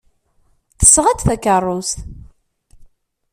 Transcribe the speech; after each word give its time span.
Tesɣa-d 0.79 1.19
takeṛṛust. 1.27 1.97